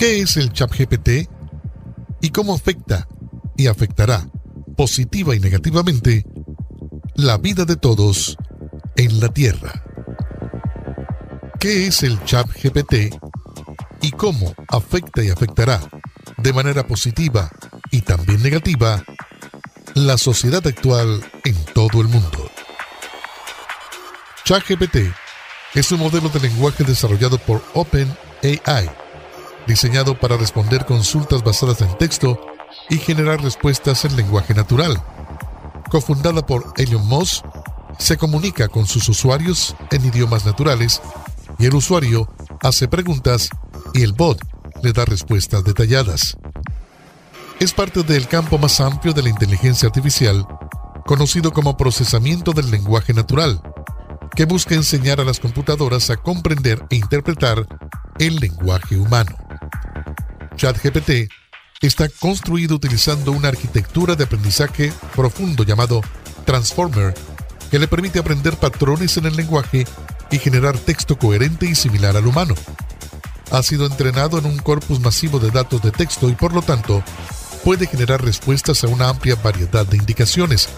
[0.00, 1.28] ¿Qué es el ChatGPT
[2.22, 3.06] y cómo afecta
[3.54, 4.26] y afectará
[4.74, 6.24] positiva y negativamente
[7.16, 8.38] la vida de todos
[8.96, 9.84] en la Tierra?
[11.58, 13.14] ¿Qué es el ChatGPT
[14.00, 15.82] y cómo afecta y afectará
[16.38, 17.50] de manera positiva
[17.90, 19.04] y también negativa
[19.92, 22.50] la sociedad actual en todo el mundo?
[24.44, 24.96] ChatGPT
[25.74, 28.99] es un modelo de lenguaje desarrollado por OpenAI,
[29.70, 32.40] diseñado para responder consultas basadas en texto
[32.88, 35.00] y generar respuestas en lenguaje natural.
[35.88, 37.44] Cofundada por Elon Musk,
[37.96, 41.00] se comunica con sus usuarios en idiomas naturales
[41.60, 42.28] y el usuario
[42.60, 43.48] hace preguntas
[43.94, 44.40] y el bot
[44.82, 46.36] le da respuestas detalladas.
[47.60, 50.48] Es parte del campo más amplio de la inteligencia artificial,
[51.06, 53.62] conocido como procesamiento del lenguaje natural,
[54.34, 57.66] que busca enseñar a las computadoras a comprender e interpretar
[58.18, 59.39] el lenguaje humano.
[60.60, 61.32] ChatGPT
[61.80, 66.02] está construido utilizando una arquitectura de aprendizaje profundo llamado
[66.44, 67.14] Transformer,
[67.70, 69.86] que le permite aprender patrones en el lenguaje
[70.30, 72.54] y generar texto coherente y similar al humano.
[73.50, 77.02] Ha sido entrenado en un corpus masivo de datos de texto y por lo tanto
[77.64, 80.68] puede generar respuestas a una amplia variedad de indicaciones,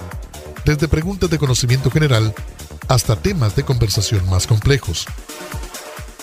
[0.64, 2.32] desde preguntas de conocimiento general
[2.86, 5.06] hasta temas de conversación más complejos.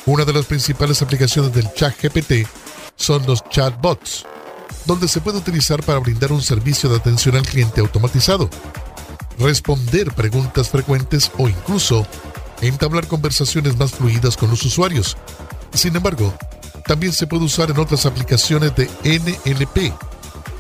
[0.05, 2.47] Una de las principales aplicaciones del chat GPT
[3.00, 4.25] son los chatbots,
[4.86, 8.50] donde se puede utilizar para brindar un servicio de atención al cliente automatizado,
[9.39, 12.06] responder preguntas frecuentes o incluso
[12.61, 15.17] entablar conversaciones más fluidas con los usuarios.
[15.73, 16.33] Sin embargo,
[16.86, 19.94] también se puede usar en otras aplicaciones de NLP,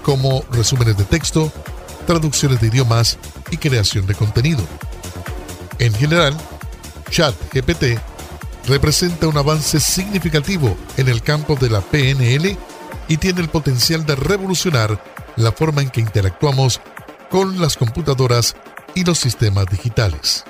[0.03, 1.51] como resúmenes de texto,
[2.07, 3.17] traducciones de idiomas
[3.51, 4.63] y creación de contenido.
[5.77, 6.35] En general,
[7.09, 7.99] ChatGPT
[8.67, 12.57] representa un avance significativo en el campo de la PNL
[13.07, 15.01] y tiene el potencial de revolucionar
[15.35, 16.81] la forma en que interactuamos
[17.29, 18.55] con las computadoras
[18.95, 20.43] y los sistemas digitales.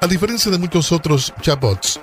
[0.00, 2.00] A diferencia de muchos otros chatbots,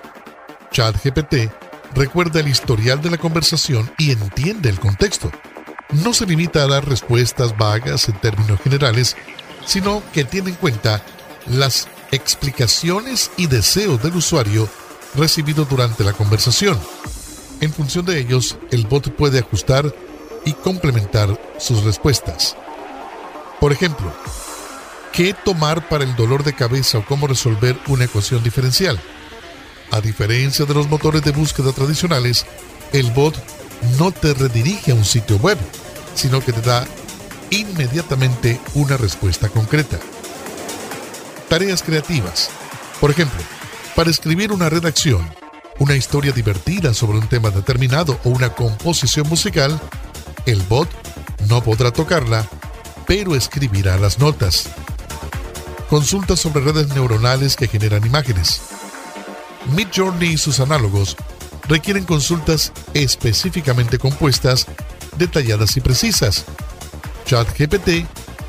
[0.71, 1.51] ChatGPT
[1.95, 5.31] recuerda el historial de la conversación y entiende el contexto.
[5.89, 9.17] No se limita a dar respuestas vagas en términos generales,
[9.65, 11.01] sino que tiene en cuenta
[11.47, 14.69] las explicaciones y deseos del usuario
[15.15, 16.79] recibidos durante la conversación.
[17.61, 19.93] En función de ellos, el bot puede ajustar
[20.45, 22.55] y complementar sus respuestas.
[23.59, 24.13] Por ejemplo,
[25.11, 28.99] ¿Qué tomar para el dolor de cabeza o cómo resolver una ecuación diferencial?
[29.91, 32.45] A diferencia de los motores de búsqueda tradicionales,
[32.93, 33.35] el bot
[33.97, 35.57] no te redirige a un sitio web,
[36.15, 36.87] sino que te da
[37.49, 39.99] inmediatamente una respuesta concreta.
[41.49, 42.51] Tareas creativas.
[43.01, 43.41] Por ejemplo,
[43.95, 45.27] para escribir una redacción,
[45.79, 49.81] una historia divertida sobre un tema determinado o una composición musical,
[50.45, 50.87] el bot
[51.47, 52.47] no podrá tocarla,
[53.07, 54.69] pero escribirá las notas
[55.89, 58.61] consultas sobre redes neuronales que generan imágenes.
[59.73, 61.17] Midjourney y sus análogos
[61.67, 64.67] requieren consultas específicamente compuestas,
[65.17, 66.45] detalladas y precisas.
[67.25, 68.05] ChatGPT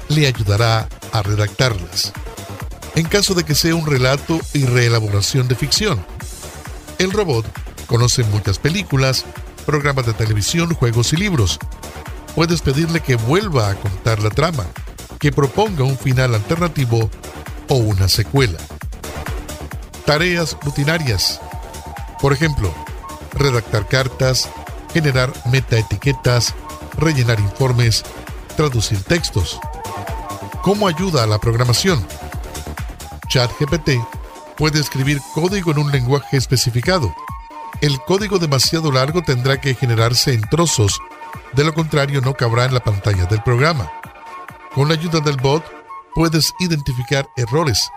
[0.08, 2.12] le ayudará a redactarlas.
[2.94, 6.04] En caso de que sea un relato y reelaboración de ficción,
[6.98, 7.46] el robot
[7.86, 9.24] conoce muchas películas,
[9.64, 11.58] programas de televisión, juegos y libros.
[12.34, 14.66] Puedes pedirle que vuelva a contar la trama,
[15.18, 17.10] que proponga un final alternativo
[17.68, 18.58] o una secuela.
[20.04, 21.40] Tareas rutinarias.
[22.20, 22.72] Por ejemplo,
[23.34, 24.48] redactar cartas,
[24.92, 26.54] generar metaetiquetas,
[26.98, 28.02] rellenar informes,
[28.56, 29.58] traducir textos.
[30.62, 32.04] ¿Cómo ayuda a la programación?
[33.30, 33.90] ChatGPT
[34.56, 37.14] puede escribir código en un lenguaje especificado.
[37.80, 40.98] El código demasiado largo tendrá que generarse en trozos,
[41.52, 43.90] de lo contrario no cabrá en la pantalla del programa.
[44.74, 45.64] Con la ayuda del bot,
[46.12, 47.88] puedes identificar errores,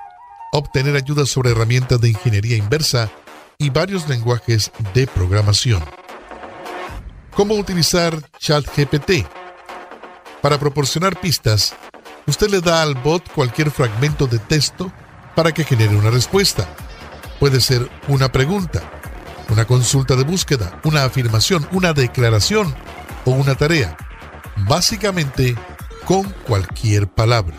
[0.52, 3.10] obtener ayuda sobre herramientas de ingeniería inversa
[3.58, 5.84] y varios lenguajes de programación.
[7.36, 9.26] ¿Cómo utilizar ChatGPT?
[10.44, 11.74] Para proporcionar pistas,
[12.28, 14.91] usted le da al bot cualquier fragmento de texto
[15.35, 16.68] para que genere una respuesta.
[17.40, 18.82] Puede ser una pregunta,
[19.50, 22.74] una consulta de búsqueda, una afirmación, una declaración
[23.26, 23.97] o una tarea.
[24.56, 25.56] Básicamente,
[26.06, 27.56] con cualquier palabra.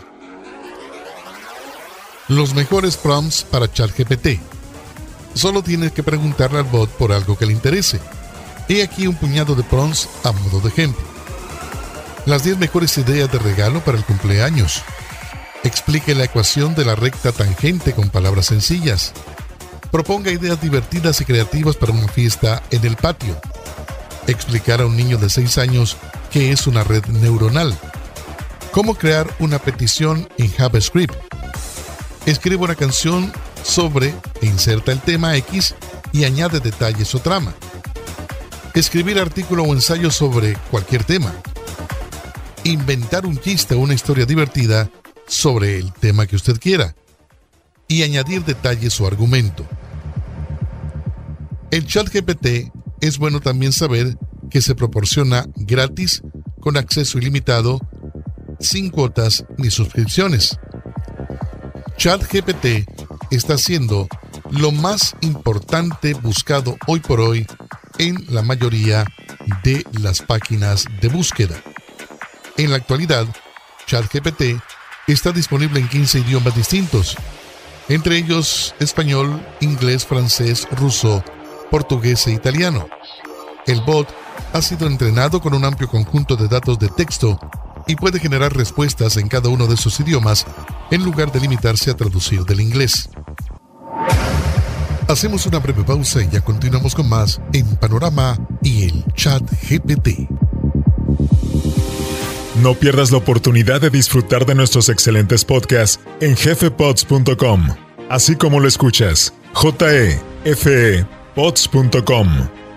[2.27, 4.39] Los mejores prompts para ChatGPT.
[5.35, 7.99] Solo tienes que preguntarle al bot por algo que le interese.
[8.67, 11.03] He aquí un puñado de prompts a modo de ejemplo.
[12.25, 14.81] Las 10 mejores ideas de regalo para el cumpleaños.
[15.75, 19.11] Explique la ecuación de la recta tangente con palabras sencillas.
[19.91, 23.37] Proponga ideas divertidas y creativas para una fiesta en el patio.
[24.25, 25.97] explicar a un niño de 6 años
[26.31, 27.77] qué es una red neuronal,
[28.71, 31.13] cómo crear una petición en JavaScript,
[32.25, 35.75] escribe una canción sobre e inserta el tema X
[36.13, 37.53] y añade detalles o trama,
[38.73, 41.33] escribir artículo o ensayo sobre cualquier tema,
[42.63, 44.89] inventar un chiste o una historia divertida
[45.27, 46.95] sobre el tema que usted quiera
[47.87, 49.65] y añadir detalles o argumento.
[51.71, 54.17] El chat GPT es bueno también saber
[54.49, 56.21] que se proporciona gratis
[56.59, 57.79] con acceso ilimitado,
[58.59, 60.57] sin cuotas ni suscripciones.
[61.97, 62.87] ChatGPT
[63.31, 64.07] está siendo
[64.51, 67.45] lo más importante buscado hoy por hoy
[67.97, 69.05] en la mayoría
[69.63, 71.55] de las páginas de búsqueda.
[72.57, 73.27] En la actualidad,
[73.85, 74.61] ChatGPT
[75.13, 77.15] está disponible en 15 idiomas distintos,
[77.89, 81.23] entre ellos español, inglés, francés, ruso,
[81.69, 82.87] portugués e italiano.
[83.67, 84.07] El bot
[84.53, 87.39] ha sido entrenado con un amplio conjunto de datos de texto
[87.87, 90.45] y puede generar respuestas en cada uno de sus idiomas
[90.91, 93.09] en lugar de limitarse a traducir del inglés.
[95.07, 100.34] Hacemos una breve pausa y ya continuamos con más en Panorama y el Chat GPT.
[102.61, 107.67] No pierdas la oportunidad de disfrutar de nuestros excelentes podcasts en jefepods.com,
[108.09, 109.33] así como lo escuchas,
[110.45, 112.29] jefepods.com,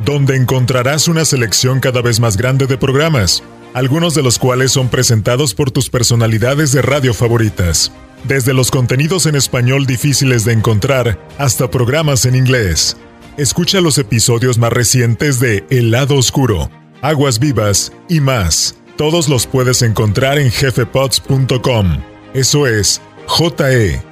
[0.05, 4.89] donde encontrarás una selección cada vez más grande de programas, algunos de los cuales son
[4.89, 7.93] presentados por tus personalidades de radio favoritas,
[8.25, 12.97] desde los contenidos en español difíciles de encontrar hasta programas en inglés.
[13.37, 16.69] Escucha los episodios más recientes de El lado oscuro,
[17.01, 22.03] Aguas vivas y más todos los puedes encontrar en jefepods.com.
[22.35, 24.03] Eso es j e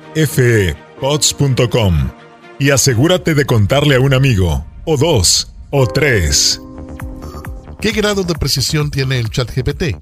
[1.00, 2.10] pods.com.
[2.60, 6.60] Y asegúrate de contarle a un amigo, o dos, o tres.
[7.80, 9.96] ¿Qué grado de precisión tiene el chat GPT?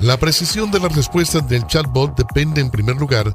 [0.00, 3.34] La precisión de las respuestas del chatbot depende en primer lugar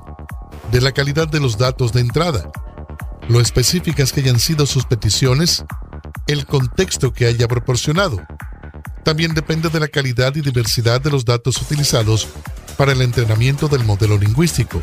[0.72, 2.52] de la calidad de los datos de entrada,
[3.28, 5.66] lo específicas que hayan sido sus peticiones,
[6.28, 8.26] el contexto que haya proporcionado,
[9.06, 12.28] también depende de la calidad y diversidad de los datos utilizados
[12.76, 14.82] para el entrenamiento del modelo lingüístico.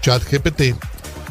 [0.00, 0.74] ChatGPT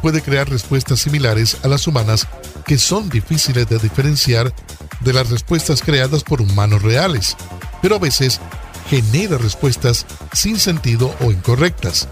[0.03, 2.27] puede crear respuestas similares a las humanas
[2.63, 4.53] que son difíciles de diferenciar
[4.99, 7.35] de las respuestas creadas por humanos reales,
[7.81, 8.39] pero a veces
[8.87, 12.07] genera respuestas sin sentido o incorrectas.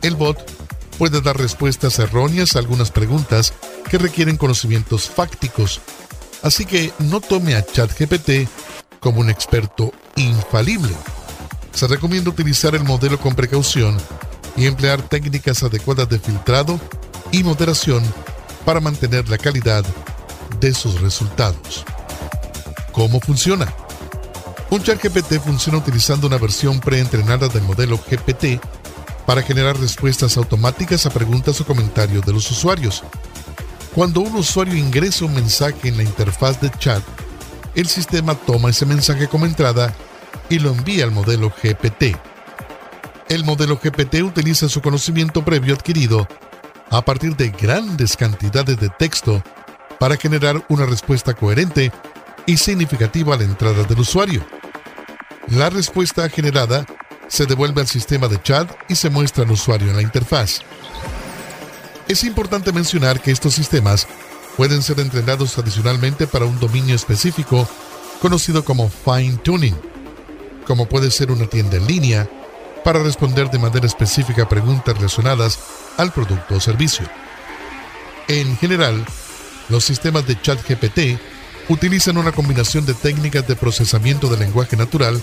[0.00, 0.38] El bot
[0.96, 3.52] puede dar respuestas erróneas a algunas preguntas
[3.90, 5.82] que requieren conocimientos fácticos,
[6.42, 8.48] así que no tome a ChatGPT
[9.00, 10.92] como un experto infalible.
[11.72, 13.96] Se recomienda utilizar el modelo con precaución
[14.56, 16.80] y emplear técnicas adecuadas de filtrado
[17.30, 18.02] y moderación
[18.64, 19.84] para mantener la calidad
[20.60, 21.84] de sus resultados.
[22.92, 23.72] ¿Cómo funciona?
[24.70, 28.60] Un chat GPT funciona utilizando una versión preentrenada del modelo GPT
[29.24, 33.04] para generar respuestas automáticas a preguntas o comentarios de los usuarios.
[33.94, 37.02] Cuando un usuario ingresa un mensaje en la interfaz de chat,
[37.74, 39.94] el sistema toma ese mensaje como entrada
[40.48, 42.16] y lo envía al modelo GPT.
[43.28, 46.26] El modelo GPT utiliza su conocimiento previo adquirido
[46.90, 49.42] a partir de grandes cantidades de texto
[49.98, 51.92] para generar una respuesta coherente
[52.46, 54.44] y significativa a la entrada del usuario.
[55.48, 56.86] La respuesta generada
[57.28, 60.60] se devuelve al sistema de chat y se muestra al usuario en la interfaz.
[62.06, 64.08] Es importante mencionar que estos sistemas
[64.58, 67.66] pueden ser entrenados adicionalmente para un dominio específico
[68.20, 69.76] conocido como fine tuning,
[70.66, 72.28] como puede ser una tienda en línea,
[72.84, 75.60] para responder de manera específica preguntas relacionadas
[75.96, 77.06] al producto o servicio.
[78.26, 79.06] En general,
[79.68, 81.20] los sistemas de chat GPT
[81.68, 85.22] utilizan una combinación de técnicas de procesamiento de lenguaje natural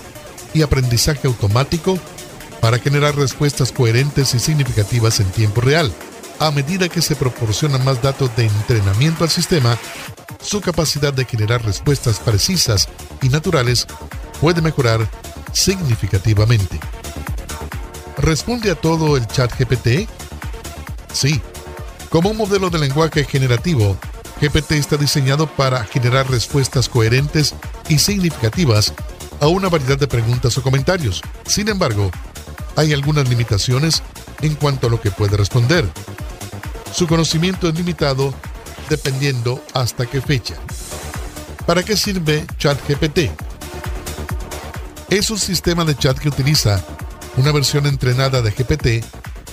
[0.54, 1.98] y aprendizaje automático
[2.62, 5.92] para generar respuestas coherentes y significativas en tiempo real
[6.38, 9.76] a medida que se proporcionan más datos de entrenamiento al sistema,
[10.40, 12.88] su capacidad de generar respuestas precisas
[13.22, 13.86] y naturales
[14.40, 15.08] puede mejorar
[15.52, 16.78] significativamente.
[18.18, 20.08] ¿Responde a todo el chat GPT?
[21.12, 21.40] Sí.
[22.10, 23.96] Como un modelo de lenguaje generativo,
[24.40, 27.54] GPT está diseñado para generar respuestas coherentes
[27.88, 28.92] y significativas
[29.40, 31.22] a una variedad de preguntas o comentarios.
[31.46, 32.10] Sin embargo,
[32.76, 34.02] hay algunas limitaciones
[34.42, 35.86] en cuanto a lo que puede responder.
[36.96, 38.32] Su conocimiento es limitado
[38.88, 40.54] dependiendo hasta qué fecha.
[41.66, 43.30] ¿Para qué sirve ChatGPT?
[45.10, 46.82] Es un sistema de chat que utiliza
[47.36, 49.04] una versión entrenada de GPT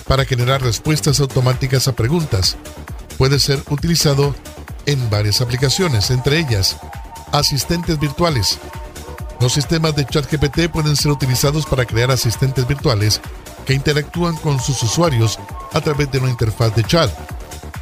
[0.08, 2.56] para generar respuestas automáticas a preguntas.
[3.18, 4.34] Puede ser utilizado
[4.86, 6.78] en varias aplicaciones, entre ellas
[7.30, 8.58] Asistentes virtuales.
[9.38, 13.20] Los sistemas de ChatGPT pueden ser utilizados para crear asistentes virtuales
[13.66, 15.38] que interactúan con sus usuarios
[15.74, 17.10] a través de una interfaz de chat.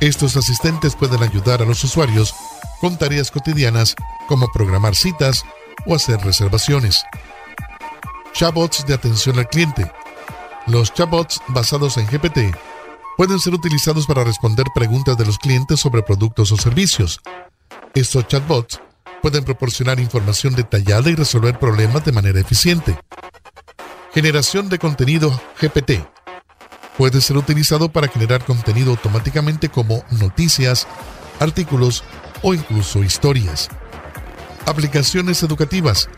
[0.02, 2.34] Estos asistentes pueden ayudar a los usuarios
[2.80, 3.94] con tareas cotidianas
[4.26, 5.44] como programar citas
[5.86, 7.04] o hacer reservaciones.
[8.32, 9.88] Chatbots de atención al cliente.
[10.66, 12.52] Los chatbots basados en GPT
[13.16, 17.20] pueden ser utilizados para responder preguntas de los clientes sobre productos o servicios.
[17.94, 18.80] Estos chatbots
[19.22, 22.98] pueden proporcionar información detallada y resolver problemas de manera eficiente.
[24.12, 25.30] Generación de contenido
[25.60, 26.21] GPT.
[26.96, 30.86] Puede ser utilizado para generar contenido automáticamente como noticias,
[31.40, 32.04] artículos
[32.42, 33.68] o incluso historias.
[34.66, 36.08] Aplicaciones educativas.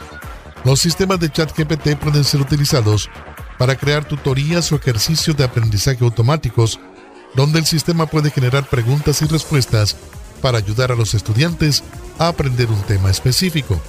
[0.64, 3.08] Los sistemas de chat GPT pueden ser utilizados
[3.58, 6.80] para crear tutorías o ejercicios de aprendizaje automáticos,
[7.34, 9.96] donde el sistema puede generar preguntas y respuestas
[10.40, 11.84] para ayudar a los estudiantes
[12.18, 13.80] a aprender un tema específico.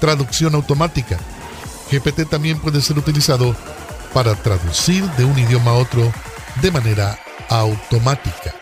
[0.00, 1.18] Traducción automática.
[1.90, 3.54] GPT también puede ser utilizado
[4.14, 6.10] para traducir de un idioma a otro
[6.62, 7.18] de manera
[7.50, 8.54] automática.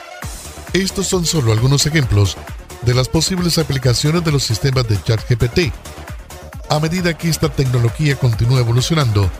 [0.73, 2.39] Estos son solo algunos ejemplos
[2.81, 5.73] de las posibles aplicaciones de los sistemas de ChatGPT.
[6.71, 9.31] A medida que esta tecnología continúa evolucionando,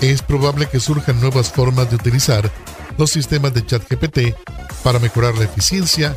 [0.00, 2.48] es probable que surjan nuevas formas de utilizar
[2.96, 4.18] los sistemas de ChatGPT
[4.84, 6.16] para mejorar la eficiencia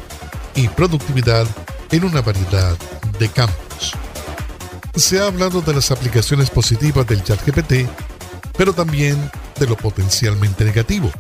[0.54, 1.48] y productividad
[1.92, 2.78] en una variedad
[3.20, 3.94] de campos.
[4.96, 7.88] Se ha hablado de las aplicaciones positivas del ChatGPT,
[8.58, 9.18] pero también
[9.60, 11.12] de lo potencialmente negativo.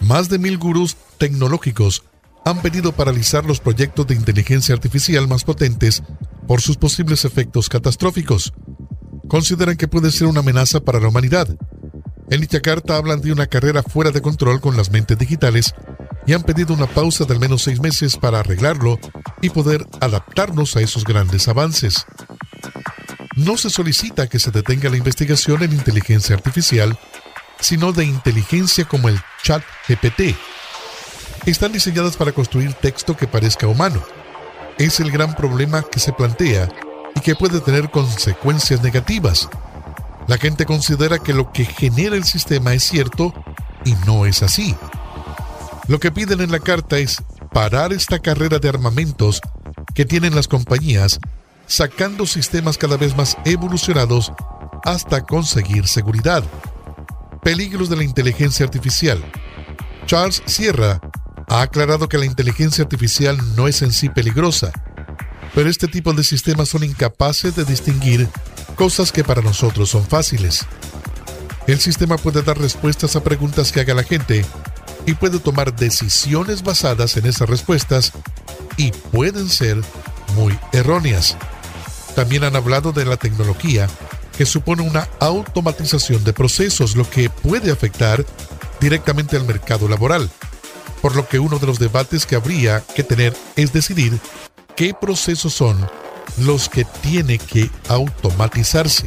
[0.00, 2.04] Más de mil gurús tecnológicos
[2.44, 6.02] han pedido paralizar los proyectos de inteligencia artificial más potentes
[6.46, 8.52] por sus posibles efectos catastróficos.
[9.28, 11.48] Consideran que puede ser una amenaza para la humanidad.
[12.30, 15.74] En dicha carta hablan de una carrera fuera de control con las mentes digitales
[16.26, 18.98] y han pedido una pausa de al menos seis meses para arreglarlo
[19.40, 22.06] y poder adaptarnos a esos grandes avances.
[23.36, 26.98] No se solicita que se detenga la investigación en inteligencia artificial,
[27.60, 30.34] sino de inteligencia como el chat GPT,
[31.44, 34.02] están diseñadas para construir texto que parezca humano.
[34.78, 36.70] Es el gran problema que se plantea
[37.14, 39.50] y que puede tener consecuencias negativas.
[40.28, 43.34] La gente considera que lo que genera el sistema es cierto
[43.84, 44.74] y no es así.
[45.88, 49.42] Lo que piden en la carta es parar esta carrera de armamentos
[49.94, 51.20] que tienen las compañías,
[51.66, 54.32] sacando sistemas cada vez más evolucionados
[54.84, 56.44] hasta conseguir seguridad.
[57.42, 59.22] Peligros de la inteligencia artificial.
[60.06, 61.00] Charles Sierra
[61.48, 64.72] ha aclarado que la inteligencia artificial no es en sí peligrosa,
[65.54, 68.28] pero este tipo de sistemas son incapaces de distinguir
[68.76, 70.66] cosas que para nosotros son fáciles.
[71.66, 74.44] El sistema puede dar respuestas a preguntas que haga la gente
[75.06, 78.12] y puede tomar decisiones basadas en esas respuestas
[78.76, 79.80] y pueden ser
[80.36, 81.36] muy erróneas.
[82.16, 83.86] También han hablado de la tecnología
[84.36, 88.26] que supone una automatización de procesos, lo que puede afectar
[88.80, 90.28] directamente al mercado laboral
[91.06, 94.18] por lo que uno de los debates que habría que tener es decidir
[94.74, 95.88] qué procesos son
[96.38, 99.06] los que tiene que automatizarse.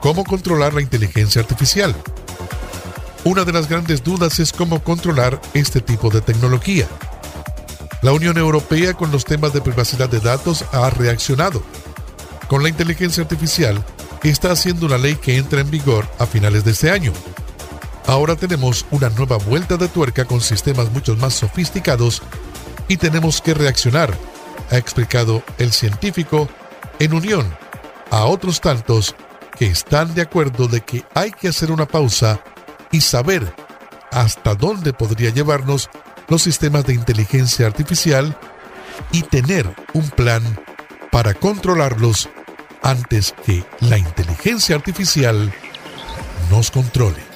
[0.00, 1.92] ¿Cómo controlar la inteligencia artificial?
[3.24, 6.86] Una de las grandes dudas es cómo controlar este tipo de tecnología.
[8.04, 11.60] La Unión Europea con los temas de privacidad de datos ha reaccionado.
[12.46, 13.84] Con la inteligencia artificial
[14.22, 17.12] está haciendo una ley que entra en vigor a finales de este año
[18.06, 22.22] Ahora tenemos una nueva vuelta de tuerca con sistemas mucho más sofisticados
[22.86, 24.14] y tenemos que reaccionar,
[24.70, 26.48] ha explicado el científico
[26.98, 27.56] en unión
[28.10, 29.14] a otros tantos
[29.58, 32.40] que están de acuerdo de que hay que hacer una pausa
[32.92, 33.54] y saber
[34.10, 35.88] hasta dónde podría llevarnos
[36.28, 38.36] los sistemas de inteligencia artificial
[39.12, 40.42] y tener un plan
[41.10, 42.28] para controlarlos
[42.82, 45.52] antes que la inteligencia artificial
[46.50, 47.33] nos controle.